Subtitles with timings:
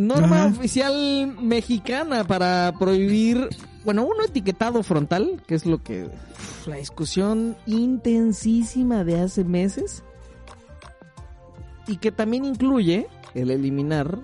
[0.00, 3.48] norma oficial mexicana para prohibir,
[3.84, 6.08] bueno, uno etiquetado frontal, que es lo que
[6.66, 10.02] la discusión intensísima de hace meses
[11.86, 14.18] y que también incluye el eliminar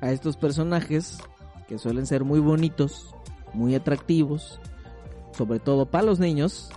[0.00, 1.18] a estos personajes
[1.68, 3.14] que suelen ser muy bonitos,
[3.52, 4.58] muy atractivos,
[5.32, 6.70] sobre todo para los niños,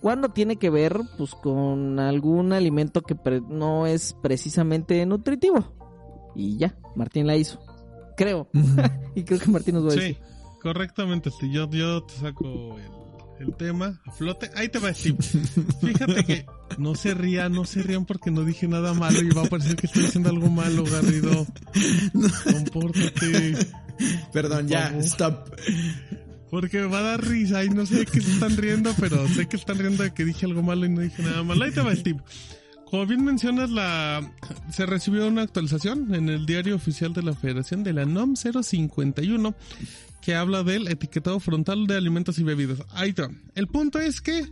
[0.00, 3.16] cuando tiene que ver pues con algún alimento que
[3.48, 5.72] no es precisamente nutritivo.
[6.34, 7.67] Y ya, Martín la hizo.
[8.18, 8.50] Creo.
[9.14, 10.16] y creo que Martín nos va a decir.
[10.16, 10.20] Sí,
[10.60, 11.30] correctamente.
[11.30, 12.76] Si yo, yo te saco
[13.38, 14.50] el, tema a flote.
[14.56, 15.16] Ahí te va a decir.
[15.80, 16.46] Fíjate que
[16.78, 19.76] no se rían, no se rían porque no dije nada malo y va a parecer
[19.76, 21.46] que estoy diciendo algo malo, Garrido.
[22.52, 23.56] Compórtate.
[24.32, 25.54] Perdón, ya, stop.
[26.50, 29.28] Porque me va a dar risa y no sé de qué se están riendo, pero
[29.28, 31.64] sé que están riendo de que dije algo malo y no dije nada malo.
[31.64, 32.20] Ahí te va, Steve.
[32.90, 34.32] Como bien mencionas, la
[34.70, 39.54] se recibió una actualización en el diario oficial de la Federación de la NOM 051
[40.22, 42.82] que habla del etiquetado frontal de alimentos y bebidas.
[42.90, 43.30] Ahí está.
[43.54, 44.46] El punto es que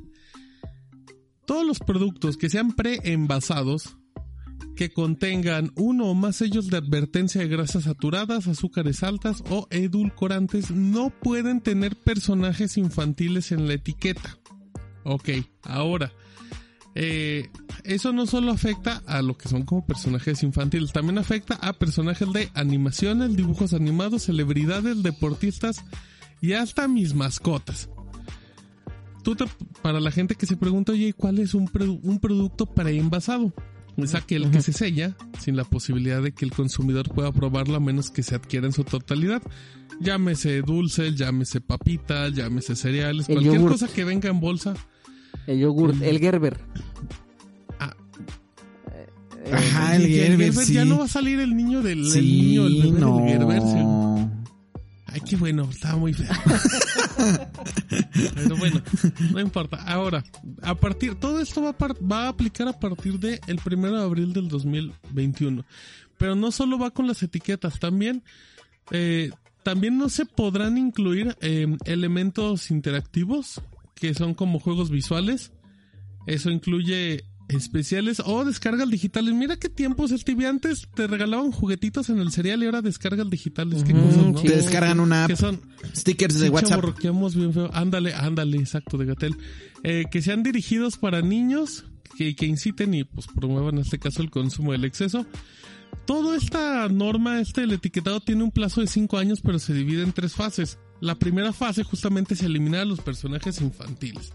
[1.47, 3.97] todos los productos que sean pre-envasados
[4.75, 10.71] que contengan uno o más sellos de advertencia de grasas saturadas, azúcares altas o edulcorantes
[10.71, 14.39] no pueden tener personajes infantiles en la etiqueta.
[15.05, 15.31] Ok,
[15.62, 16.12] ahora,
[16.98, 17.50] eh,
[17.84, 22.33] eso no solo afecta a lo que son como personajes infantiles, también afecta a personajes
[22.33, 25.84] de animaciones, dibujos animados, celebridades, deportistas
[26.41, 27.91] y hasta mis mascotas.
[29.22, 29.36] Tú
[29.83, 31.70] para la gente que se pregunta, oye, ¿cuál es un,
[32.03, 33.53] un producto para envasado?
[33.98, 37.81] es aquel que se sella sin la posibilidad de que el consumidor pueda probarlo a
[37.81, 39.42] menos que se adquiera en su totalidad.
[40.00, 44.75] Llámese dulces, llámese papitas, llámese cereales, cualquier cosa que venga en bolsa.
[45.47, 46.58] El yogurt, el, Gerber.
[47.78, 47.94] Ah.
[49.53, 53.28] Ajá, el, Gerber, Ya no va a salir el niño del niño, el bebé del
[53.28, 53.62] Gerber.
[55.06, 56.28] Ay, qué bueno, estaba muy feo.
[58.34, 58.83] Pero bueno,
[59.33, 59.77] no importa.
[59.86, 60.25] Ahora,
[60.62, 64.03] a partir, todo esto va a, va a aplicar a partir del el 1 de
[64.03, 65.65] abril del 2021.
[66.19, 68.22] Pero no solo va con las etiquetas, también,
[68.91, 69.31] eh,
[69.62, 73.62] también no se podrán incluir eh, elementos interactivos,
[73.97, 75.53] que son como juegos visuales.
[76.27, 79.34] Eso incluye especiales o descargas digitales.
[79.34, 83.29] Mira qué tiempos, el TV antes te regalaban juguetitos en el cereal y ahora descargas
[83.31, 83.84] digitales.
[83.84, 84.41] Qué cosas, ¿no?
[84.41, 85.31] Te descargan una app.
[85.31, 85.61] Que son
[85.95, 86.84] stickers de WhatsApp.
[87.01, 87.71] bien feo.
[87.73, 89.37] Ándale, ándale, exacto, de Gatel.
[89.83, 91.84] Eh, que sean dirigidos para niños,
[92.17, 95.27] que, que inciten y pues promuevan en este caso el consumo del exceso.
[96.05, 100.03] Toda esta norma, este el etiquetado tiene un plazo de 5 años, pero se divide
[100.03, 100.78] en tres fases.
[101.01, 104.33] La primera fase justamente es eliminar a los personajes infantiles.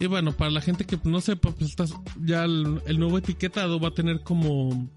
[0.00, 1.76] Y bueno, para la gente que no sepa, pues
[2.24, 4.88] ya el, nuevo etiquetado va a tener como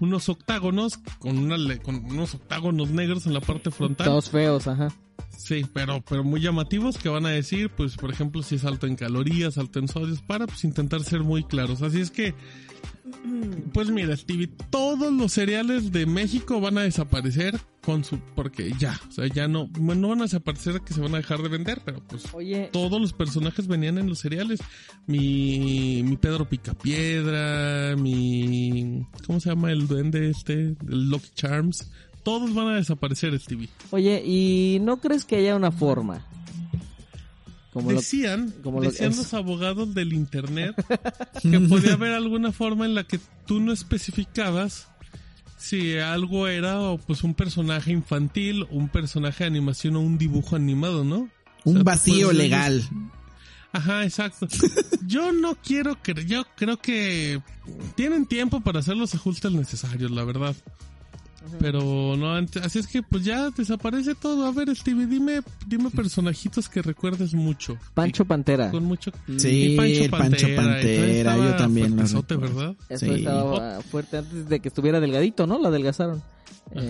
[0.00, 4.06] unos octágonos con, una, con unos octágonos negros en la parte frontal.
[4.06, 4.88] Todos feos, ajá.
[5.36, 8.86] Sí, pero, pero muy llamativos que van a decir, pues por ejemplo, si es alto
[8.86, 11.82] en calorías, alto en sodios, para pues intentar ser muy claros.
[11.82, 12.34] Así es que
[13.72, 18.98] pues mira, Stevie, todos los cereales de México van a desaparecer con su, porque ya,
[19.08, 21.82] o sea, ya no, no van a desaparecer que se van a dejar de vender,
[21.84, 22.24] pero pues
[22.70, 24.60] todos los personajes venían en los cereales.
[25.06, 30.76] Mi, mi Pedro Picapiedra, mi, ¿cómo se llama el duende este?
[30.88, 31.90] El Lucky Charms.
[32.22, 33.68] Todos van a desaparecer, Stevie.
[33.90, 36.24] Oye, ¿y no crees que haya una forma
[37.80, 40.74] decían, decían los abogados del internet
[41.40, 44.88] que podía haber alguna forma en la que tú no especificabas
[45.62, 51.04] si algo era pues un personaje infantil, un personaje de animación o un dibujo animado,
[51.04, 51.28] ¿no?
[51.64, 52.82] Un vacío legal.
[53.72, 54.48] Ajá, exacto.
[55.06, 57.40] Yo no quiero que, yo creo que
[57.94, 60.54] tienen tiempo para hacer los ajustes necesarios, la verdad.
[61.60, 64.46] Pero no, así es que pues ya desaparece todo.
[64.46, 67.76] A ver, Stevie, dime, dime personajitos que recuerdes mucho.
[67.94, 68.70] Pancho Pantera.
[68.70, 69.12] Con mucho.
[69.36, 71.36] Sí, Pancho Pantera.
[71.36, 71.96] yo también.
[71.96, 72.74] ¿verdad?
[72.88, 75.58] Eso estaba fuerte antes de que estuviera delgadito, ¿no?
[75.58, 76.22] Lo adelgazaron.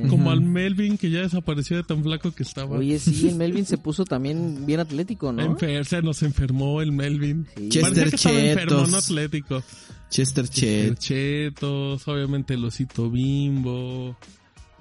[0.08, 2.76] Como al Melvin que ya desapareció de tan flaco que estaba.
[2.76, 5.58] Oye, sí, el Melvin se puso también bien atlético, ¿no?
[5.58, 7.46] se nos enfermó el Melvin.
[7.68, 9.62] Chester que enfermo, no atlético.
[10.08, 14.16] Chester, Chester Chetos, obviamente el osito bimbo.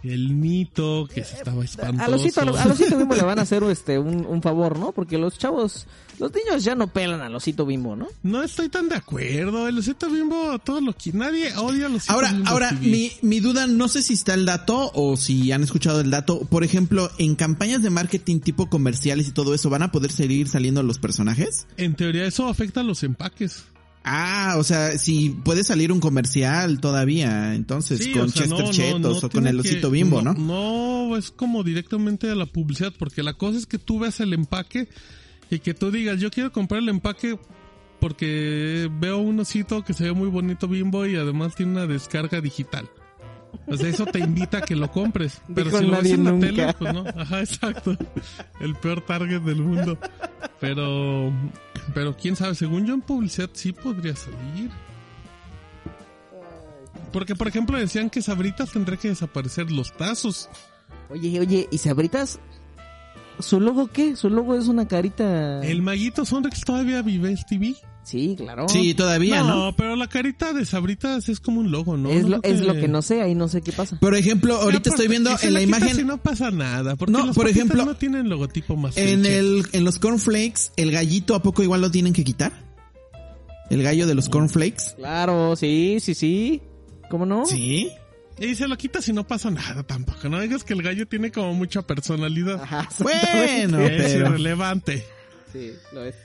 [0.04, 2.04] El mito que se estaba espantoso.
[2.04, 4.92] A Losito, a Losito Bimbo le van a hacer este un, un, favor, ¿no?
[4.92, 5.86] Porque los chavos,
[6.20, 8.08] los niños ya no pelan a Losito Bimbo, ¿no?
[8.24, 9.68] No estoy tan de acuerdo.
[9.68, 12.50] El Osito Bimbo, todo lo que nadie odia a Losito ahora, Bimbo.
[12.50, 16.10] Ahora, mi, mi duda, no sé si está el dato o si han escuchado el
[16.10, 16.42] dato.
[16.46, 20.48] Por ejemplo, en campañas de marketing tipo comerciales y todo eso, ¿van a poder seguir
[20.48, 21.68] saliendo los personajes?
[21.78, 23.66] En teoría eso afecta a los empaques.
[24.04, 28.66] Ah, o sea, si puede salir un comercial todavía, entonces, Sí, con o sea, Chester
[28.66, 30.34] no, Chetos no o con el que- osito bimbo, ¿no?
[30.34, 34.34] No, es como directamente a la publicidad, porque la cosa es que tú veas el
[34.34, 34.90] empaque
[35.52, 37.38] y que tú digas, yo quiero comprar el empaque
[38.00, 42.42] porque veo un osito que se ve muy bonito bimbo y además tiene una descarga
[42.42, 42.90] digital.
[43.68, 45.42] O sea, eso te invita a que lo compres.
[45.54, 46.48] Pero Dijo si lo ves en la nunca.
[46.48, 47.04] tele, pues no.
[47.16, 47.96] Ajá, exacto.
[48.60, 49.98] El peor target del mundo.
[50.60, 51.32] Pero,
[51.94, 54.70] pero quién sabe, según yo en publicidad sí podría salir.
[57.12, 60.50] Porque, por ejemplo, decían que Sabritas tendría que desaparecer los tazos.
[61.10, 62.40] Oye, oye, ¿y Sabritas?
[63.40, 64.16] ¿Su logo qué?
[64.16, 65.62] ¿Su logo es una carita?
[65.66, 67.76] El maguito Sonrix todavía vive, Stevie.
[68.04, 68.68] Sí, claro.
[68.68, 69.66] Sí, todavía, ¿no?
[69.68, 72.10] No, pero la carita de Sabritas es como un logo, ¿no?
[72.10, 73.98] es, No lo, es lo que no sé, ahí no sé qué pasa.
[74.00, 77.28] Por ejemplo, ahorita estoy por- viendo en la imagen, Y no pasa nada, porque No,
[77.28, 81.44] los por ejemplo, no tienen logotipo más en el, en los cornflakes, el gallito, ¿a
[81.44, 82.52] poco igual lo tienen que quitar?
[83.70, 84.96] El gallo de los cornflakes.
[84.98, 86.62] Claro, sí, sí, sí.
[87.10, 87.46] ¿Cómo no?
[87.46, 87.90] Sí.
[88.40, 90.28] Y se lo quitas y no pasa nada tampoco.
[90.30, 92.62] No digas que el gallo tiene como mucha personalidad.
[92.64, 93.20] Ajá, Bueno,
[93.80, 94.06] exactamente.
[94.06, 95.06] es pero- irrelevante.
[95.54, 96.16] Sí, lo es.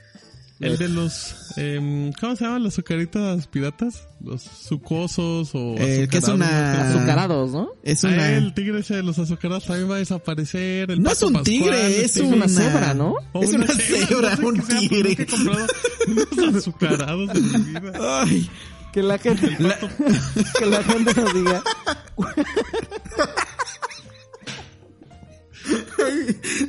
[0.59, 4.07] El de los, em, ¿cómo se llaman las azucaritas piratas?
[4.19, 6.97] Los sucosos o Eh, que es azucarados, una- ¿no?
[6.97, 7.69] Azucarados, ¿no?
[7.83, 8.31] Es Ah, una...
[8.37, 10.89] el tigre ese de los azucarados también va a desaparecer.
[10.89, 12.35] El No es un Pascual, tigre, es tigre- una...
[12.37, 13.13] una cebra, ¿no?
[13.33, 15.09] o Es una cebra, no sé un sea, pero tigre.
[15.09, 15.67] nunca he comprado
[16.07, 17.91] unos azucarados en mi vida.
[18.23, 18.49] Ay,
[18.93, 19.55] Que la gente,
[20.59, 21.63] que la gente nos diga.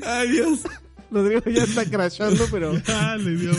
[0.06, 0.60] ay Dios.
[1.10, 2.72] Rodrigo ya está crashando, pero.
[2.86, 3.56] Dale, Dios.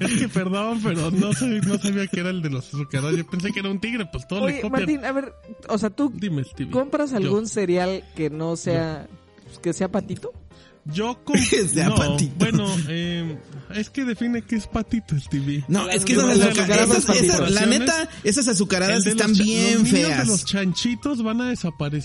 [0.00, 3.16] Es que perdón, pero no, sabía, no sabía que era el de los azucarados.
[3.16, 4.82] Yo pensé que era un tigre, pues todo le Oye, copian.
[4.82, 5.32] Martín, a ver,
[5.68, 9.06] o sea, ¿tú Dime, compras Yo- algún cereal que no sea.
[9.46, 10.30] pues, que sea patito?
[10.86, 11.18] Yo,
[11.72, 12.34] sea no, patito.
[12.38, 13.38] bueno, eh,
[13.74, 15.64] es que define qué es patito, Stevie.
[15.66, 20.28] No, es que esas, azucaradas esas- esas- la neta, esas azucaradas están bien los feas.
[20.28, 22.02] los chanchitos van a desaparecer.